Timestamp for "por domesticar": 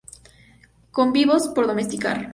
1.49-2.29